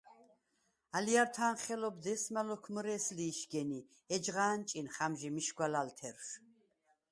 [0.95, 3.81] ალჲართა̄ნ ხელობ დე̄სამა ლოქ მჷრე̄ს ლი იშგენ ი
[4.15, 6.31] ეჯღა ანჭინხ ამჟი მიშგვა ლალთერშვ.